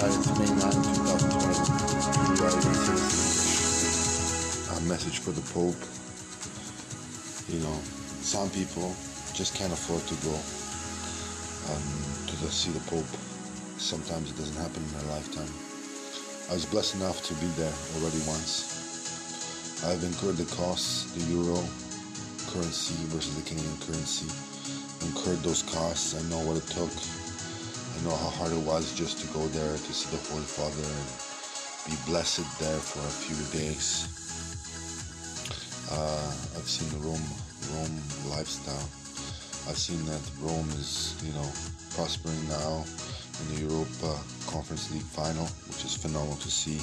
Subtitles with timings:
[0.00, 1.60] May 9, 2020.
[2.32, 5.76] You already see this A message for the Pope.
[7.52, 7.76] You know,
[8.24, 8.96] some people
[9.36, 10.32] just can't afford to go
[11.68, 11.84] um,
[12.32, 13.04] to the, see the Pope.
[13.76, 15.52] Sometimes it doesn't happen in their lifetime.
[16.48, 19.84] I was blessed enough to be there already once.
[19.84, 21.60] I've incurred the costs, the euro
[22.48, 24.32] currency versus the Canadian currency.
[25.04, 26.16] Incurred those costs.
[26.16, 26.88] I know what it took.
[27.96, 30.82] I know how hard it was just to go there to see the Holy Father
[30.82, 31.08] and
[31.90, 34.06] be blessed there for a few days.
[35.90, 37.26] Uh, I've seen the Rome
[37.74, 37.98] Rome
[38.30, 38.88] lifestyle.
[39.68, 41.48] I've seen that Rome is, you know,
[41.94, 42.84] prospering now
[43.40, 44.16] in the Europa
[44.46, 46.78] Conference League final, which is phenomenal to see.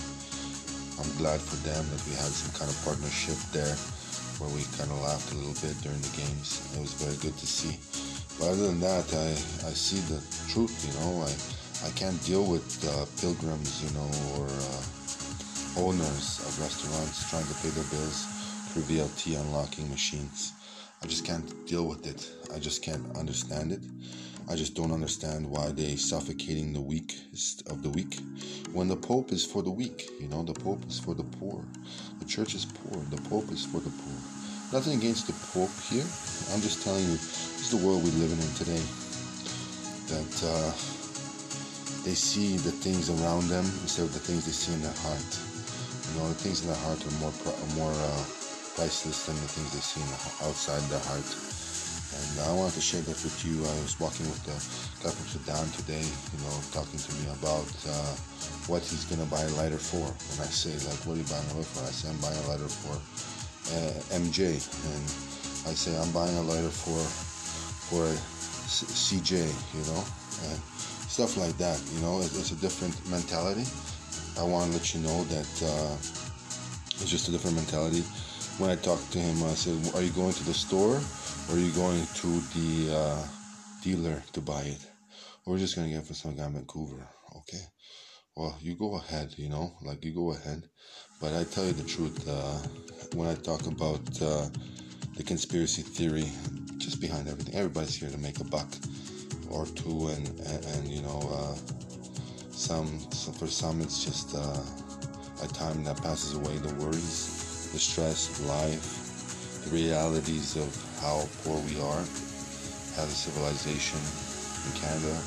[1.00, 3.76] I'm glad for them that we had some kind of partnership there
[4.40, 6.62] where we kind of laughed a little bit during the games.
[6.76, 7.78] It was very good to see.
[8.40, 9.30] But other than that, I,
[9.68, 11.24] I see the truth, you know.
[11.26, 17.46] I, I can't deal with uh, pilgrims, you know, or uh, owners of restaurants trying
[17.48, 18.26] to pay their bills
[18.70, 20.54] through VLT unlocking machines.
[21.02, 22.30] I just can't deal with it.
[22.54, 23.82] I just can't understand it.
[24.50, 28.20] I just don't understand why they suffocating the weakest of the weak
[28.72, 30.10] when the Pope is for the weak.
[30.20, 31.66] You know, the Pope is for the poor.
[32.20, 33.04] The church is poor.
[33.10, 34.37] The Pope is for the poor.
[34.68, 36.04] Nothing against the Pope here.
[36.52, 38.84] I'm just telling you, this is the world we're living in today.
[40.12, 40.76] That uh,
[42.04, 45.32] they see the things around them instead of the things they see in their heart.
[46.12, 47.32] You know, the things in their heart are more
[47.80, 48.24] more uh,
[48.76, 51.30] priceless than the things they see the, outside their heart.
[52.20, 53.64] And I wanted to share that with you.
[53.64, 54.58] I was walking with the
[55.00, 58.16] guy from Sudan today, you know, talking to me about uh,
[58.68, 60.04] what he's going to buy a lighter for.
[60.04, 61.88] And I say, like, what are you buying a lighter for?
[61.88, 63.00] I say, I'm buying a lighter for
[63.76, 64.56] uh, MJ.
[64.88, 65.04] And
[65.68, 67.00] I say, I'm buying a lighter for
[67.90, 68.16] for a
[68.68, 70.02] C- CJ, you know,
[70.50, 70.60] and
[71.08, 71.80] stuff like that.
[71.94, 73.66] You know, it, it's a different mentality.
[74.40, 75.96] I want to let you know that uh,
[77.02, 78.04] it's just a different mentality.
[78.58, 81.00] When I talked to him, I said, Are you going to the store?
[81.50, 83.24] or are you going to the uh,
[83.82, 84.86] dealer to buy it?
[85.46, 87.08] We're just gonna get it for some guy in Vancouver,
[87.38, 87.64] okay?
[88.38, 90.62] Well, you go ahead, you know, like you go ahead.
[91.20, 92.60] But I tell you the truth, uh,
[93.18, 94.46] when I talk about uh,
[95.16, 96.30] the conspiracy theory,
[96.78, 98.68] just behind everything, everybody's here to make a buck
[99.50, 101.56] or two, and and, and you know, uh,
[102.52, 104.62] some, some for some it's just uh,
[105.44, 110.70] a time that passes away the worries, the stress life the realities of
[111.02, 112.06] how poor we are
[113.02, 114.00] as a civilization
[114.70, 115.18] in Canada,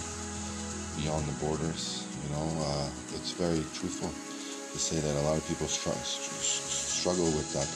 [1.02, 2.09] beyond the borders.
[2.22, 7.26] You know, uh, it's very truthful to say that a lot of people str- struggle
[7.32, 7.68] with that,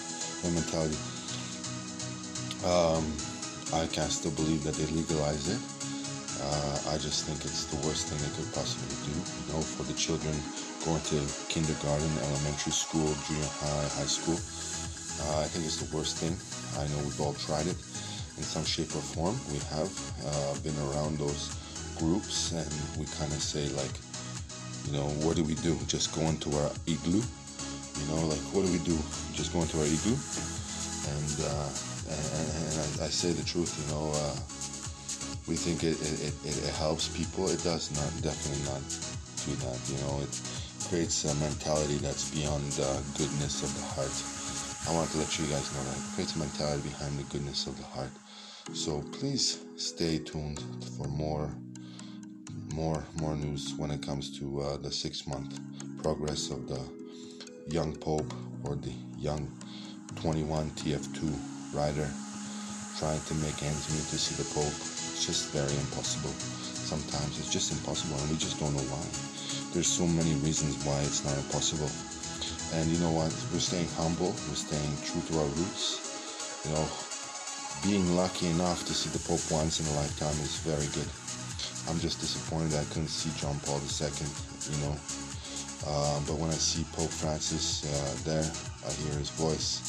[0.45, 1.01] mentality.
[2.69, 3.05] Um,
[3.73, 5.61] I can still believe that they legalize it.
[6.45, 9.17] Uh, I just think it's the worst thing they could possibly do.
[9.17, 10.37] You know, for the children
[10.85, 14.37] going to kindergarten, elementary school, junior high, high school.
[14.37, 16.37] Uh, I think it's the worst thing.
[16.77, 17.79] I know we've all tried it
[18.37, 19.37] in some shape or form.
[19.49, 19.89] We have
[20.29, 21.57] uh, been around those
[21.97, 22.69] groups, and
[22.99, 23.97] we kind of say like,
[24.87, 25.77] you know, what do we do?
[25.87, 27.23] Just go into our igloo?
[27.23, 28.97] You know, like what do we do?
[29.33, 30.19] Just go into our igloo?
[31.09, 31.71] And uh,
[32.11, 33.73] and, and I, I, say the truth.
[33.81, 34.37] You know, uh,
[35.49, 37.49] we think it, it, it, it helps people.
[37.49, 38.09] It does not.
[38.23, 38.83] Definitely not
[39.45, 39.79] do that.
[39.89, 40.33] You know, it
[40.89, 44.13] creates a mentality that's beyond the goodness of the heart.
[44.89, 47.67] I want to let you guys know that it creates a mentality behind the goodness
[47.67, 48.13] of the heart.
[48.73, 50.63] So please stay tuned
[50.97, 51.49] for more,
[52.73, 55.59] more, more news when it comes to uh, the six-month
[56.03, 56.81] progress of the
[57.67, 58.33] young Pope
[58.63, 59.51] or the young
[60.17, 62.09] 21 TF2 rider
[62.99, 64.75] trying to make ends meet to see the Pope.
[65.13, 66.31] It's just very impossible.
[66.31, 69.05] Sometimes it's just impossible, and we just don't know why.
[69.73, 71.91] There's so many reasons why it's not impossible.
[72.79, 73.35] And you know what?
[73.53, 74.35] We're staying humble.
[74.47, 76.63] We're staying true to our roots.
[76.65, 76.87] You know,
[77.83, 81.11] being lucky enough to see the Pope once in a lifetime is very good.
[81.89, 84.09] I'm just disappointed I couldn't see John Paul II,
[84.73, 84.97] you know.
[85.87, 88.47] Uh, but when I see Pope Francis uh, there,
[88.89, 89.85] I hear his voice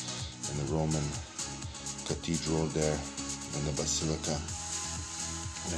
[0.52, 1.04] in the Roman
[2.04, 3.00] cathedral there
[3.56, 4.36] in the basilica,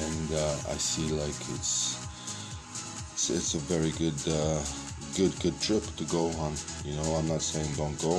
[0.09, 2.01] and uh, I see like it's,
[3.13, 4.57] it's it's, a very good uh,
[5.13, 6.57] good good trip to go on.
[6.83, 8.18] You know, I'm not saying don't go,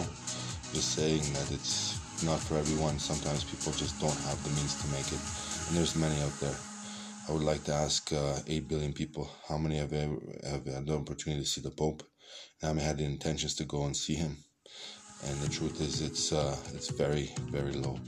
[0.71, 2.99] just saying that it's not for everyone.
[3.03, 5.23] Sometimes people just don't have the means to make it,
[5.67, 6.55] and there's many out there.
[7.29, 10.87] I would like to ask uh, 8 billion people how many have ever have had
[10.87, 12.03] the opportunity to see the Pope,
[12.63, 14.39] and many had the intentions to go and see him.
[15.27, 17.99] And the truth is, it's uh, it's very very low,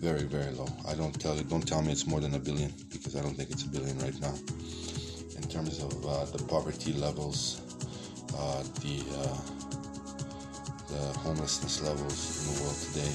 [0.00, 0.68] very very low.
[0.86, 3.34] I don't tell you, don't tell me it's more than a billion because I don't
[3.34, 4.34] think it's a billion right now.
[5.36, 7.62] In terms of uh, the poverty levels,
[8.36, 9.38] uh, the uh,
[10.92, 13.12] the homelessness levels in the world today.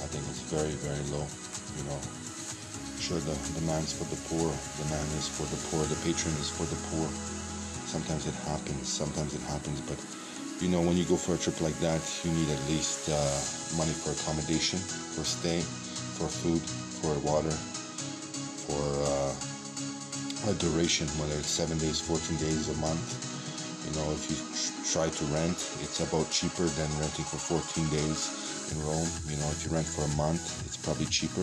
[0.00, 1.26] I think it's very, very low.
[1.76, 2.00] You know,
[3.10, 6.46] sure the demands for the poor, the man is for the poor, the patron is
[6.46, 7.10] for the poor.
[7.90, 9.98] Sometimes it happens, sometimes it happens, but
[10.62, 13.18] you know, when you go for a trip like that, you need at least uh,
[13.74, 15.58] money for accommodation, for stay,
[16.14, 16.62] for food,
[17.02, 17.50] for water,
[18.70, 19.34] for uh,
[20.46, 23.02] a duration, whether it's seven days, 14 days, a month.
[23.90, 24.38] You know, if you
[24.86, 29.10] try to rent, it's about cheaper than renting for 14 days in Rome.
[29.26, 31.42] You know, if you rent for a month, it's probably cheaper.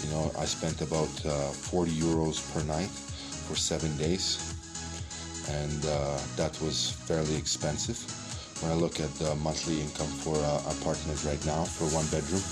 [0.00, 2.90] You know, I spent about uh, 40 euros per night
[3.46, 4.38] for seven days,
[5.48, 7.98] and uh, that was fairly expensive.
[8.62, 12.42] When I look at the monthly income for an apartment right now for one bedroom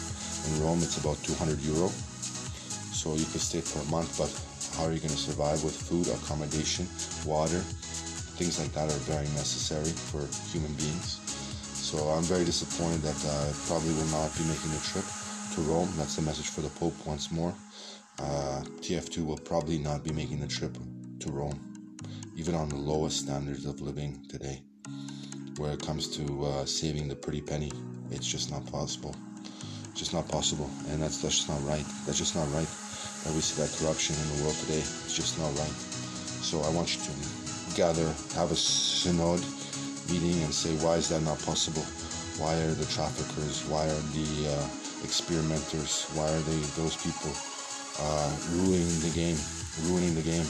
[0.47, 1.89] in Rome, it's about 200 euro.
[2.91, 4.31] So you could stay for a month, but
[4.77, 6.87] how are you going to survive with food, accommodation,
[7.25, 7.63] water?
[8.39, 11.19] Things like that are very necessary for human beings.
[11.75, 15.07] So I'm very disappointed that I probably will not be making the trip
[15.55, 15.89] to Rome.
[15.97, 17.55] That's the message for the Pope once more.
[18.19, 20.77] Uh, TF2 will probably not be making the trip
[21.21, 21.59] to Rome,
[22.37, 24.63] even on the lowest standards of living today
[25.61, 27.71] where it comes to uh, saving the pretty penny.
[28.11, 29.15] It's just not possible.
[29.95, 31.85] just not possible, and that's that's just not right.
[32.07, 32.69] That's just not right.
[33.25, 34.81] That we see that corruption in the world today.
[34.81, 35.77] It's just not right.
[36.41, 39.45] So I want you to gather, have a synod
[40.09, 41.85] meeting, and say why is that not possible?
[42.41, 43.69] Why are the traffickers?
[43.69, 46.07] Why are the uh, experimenters?
[46.15, 47.33] Why are they those people
[48.01, 49.37] uh, ruining the game?
[49.89, 50.47] Ruining the game.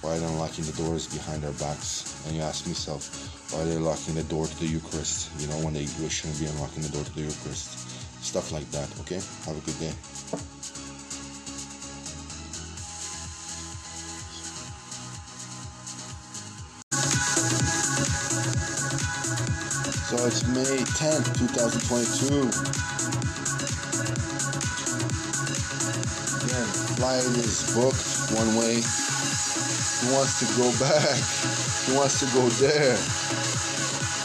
[0.00, 2.24] Why are they unlocking the doors behind our backs?
[2.26, 3.10] And you ask yourself,
[3.52, 5.30] why are they locking the door to the Eucharist?
[5.40, 7.88] You know, when they shouldn't be unlocking the door to the Eucharist.
[8.22, 9.20] Stuff like that, okay?
[9.46, 9.92] Have a good day.
[20.08, 22.97] So it's May 10th, 2022.
[26.98, 28.82] Flight is booked one way.
[28.82, 31.14] He wants to go back.
[31.86, 32.98] He wants to go there.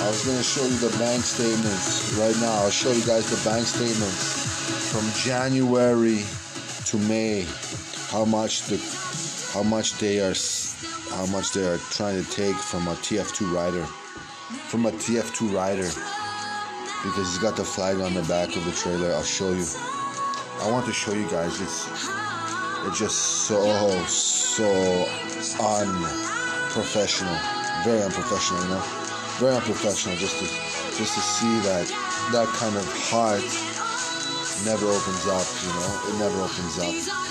[0.02, 2.66] I was going to show you the bank statements right now.
[2.66, 6.25] I'll show you guys the bank statements from January
[6.90, 7.46] to May.
[8.10, 8.78] How much the
[9.54, 10.34] how much they are
[11.14, 13.86] how much they are trying to take from a TF2 rider.
[14.66, 15.90] From a TF2 rider.
[17.06, 19.14] Because he's got the flag on the back of the trailer.
[19.14, 19.66] I'll show you.
[20.62, 21.62] I want to show you guys.
[21.62, 22.10] It's
[22.86, 25.06] it's just so so
[25.60, 27.36] unprofessional.
[27.84, 28.84] Very unprofessional, you know?
[29.40, 30.46] Very unprofessional just to
[30.98, 31.88] just to see that
[32.32, 33.44] that kind of heart
[34.66, 36.02] never opens up you know?
[36.08, 37.23] It never opens up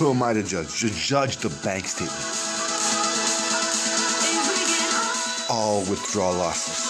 [0.00, 0.80] Who am I to judge?
[0.80, 2.16] To judge the bank statement.
[5.50, 6.89] All withdrawal losses.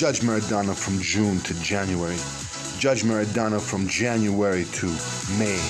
[0.00, 2.16] Judge Maradona from June to January.
[2.78, 4.86] Judge Maradona from January to
[5.38, 5.60] May.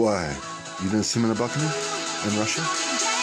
[0.00, 0.34] Why?
[0.82, 1.66] You didn't see him in the balcony
[2.26, 3.13] in Russia?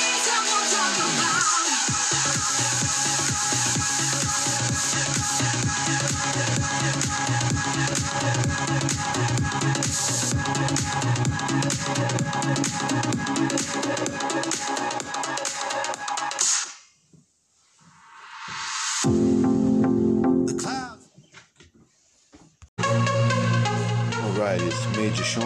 [24.97, 25.43] May 10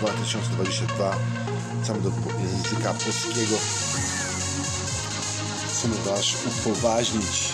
[0.00, 1.16] 2022
[1.82, 2.10] Chcemy do
[2.42, 3.56] języka polskiego
[5.86, 7.52] Was upoważnić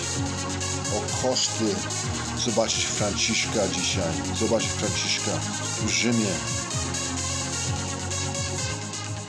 [0.97, 1.65] o koszty
[2.45, 4.13] zobaczyć Franciszka dzisiaj.
[4.41, 5.31] Zobaczyć Franciszka
[5.87, 6.27] w Rzymie.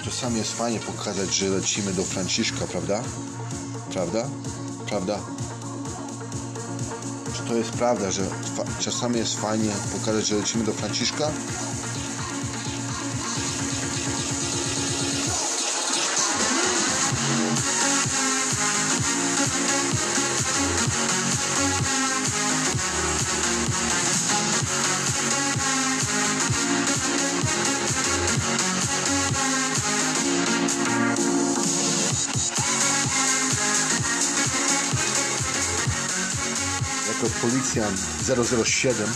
[0.06, 3.04] Czasami jest fajnie pokazać, że lecimy do Franciszka, prawda?
[3.92, 4.30] Prawda?
[4.86, 5.20] Prawda?
[7.34, 8.24] Czy to jest prawda, że
[8.80, 11.32] czasami jest fajnie pokazać, że lecimy do Franciszka?
[37.24, 38.00] Jako policjant
[38.66, 39.08] 007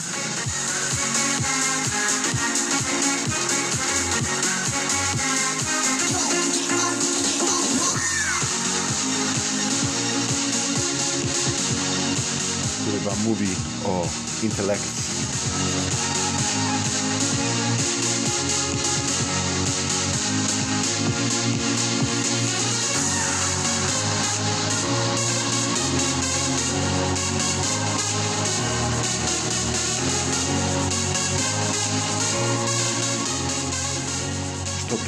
[12.81, 13.47] który wam mówi
[13.85, 14.07] o
[14.43, 15.08] intelekcji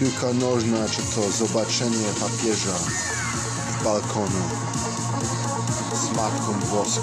[0.02, 2.78] piłka nożna, czy to zobaczenie papieża
[3.80, 4.42] z balkonu
[5.94, 7.02] z Matką Boską.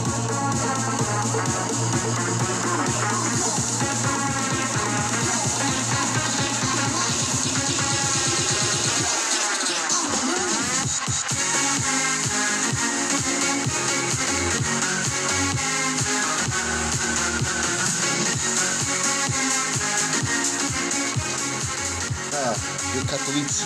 [23.10, 23.64] Katolicy.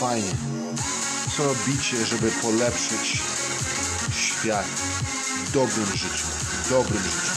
[0.00, 0.30] Fajnie.
[1.36, 3.22] Co robicie, żeby polepszyć
[4.10, 4.66] świat
[5.46, 6.26] w dobrym życiu?
[6.64, 7.35] W dobrym życiu.